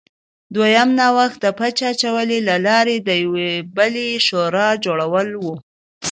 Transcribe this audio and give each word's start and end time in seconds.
دویم 0.55 0.89
نوښت 0.99 1.37
د 1.43 1.45
پچه 1.57 1.85
اچونې 1.91 2.39
له 2.49 2.55
لارې 2.67 2.95
د 2.99 3.09
یوې 3.23 3.51
بلې 3.75 4.09
شورا 4.27 4.69
جوړول 4.85 5.29
و 5.43 5.45